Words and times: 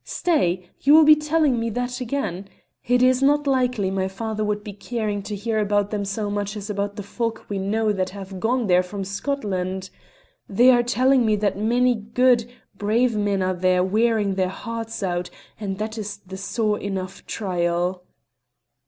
"Stay! 0.03 0.67
you 0.79 0.95
will 0.95 1.03
be 1.03 1.15
telling 1.15 1.59
me 1.59 1.69
that 1.69 2.01
again; 2.01 2.47
it 2.87 3.03
is 3.03 3.21
not 3.21 3.45
likely 3.45 3.91
my 3.91 4.07
father 4.07 4.43
would 4.43 4.63
be 4.63 4.73
caring 4.73 5.21
to 5.21 5.35
hear 5.35 5.59
about 5.59 5.91
them 5.91 6.03
so 6.03 6.27
much 6.27 6.57
as 6.57 6.71
about 6.71 6.95
the 6.95 7.03
folk 7.03 7.45
we 7.49 7.59
know 7.59 7.91
that 7.93 8.09
have 8.09 8.39
gone 8.39 8.65
there 8.65 8.81
from 8.81 9.03
Scotland. 9.03 9.91
They 10.49 10.71
are 10.71 10.81
telling 10.81 11.23
me 11.23 11.35
that 11.35 11.55
many 11.55 11.93
good, 11.93 12.49
brave 12.75 13.15
men 13.15 13.43
are 13.43 13.53
there 13.53 13.83
wearing 13.83 14.33
their 14.33 14.49
hearts 14.49 15.03
out, 15.03 15.29
and 15.59 15.77
that 15.77 15.99
is 15.99 16.17
the 16.17 16.35
sore 16.35 16.79
enough 16.79 17.23
trial." 17.27 18.01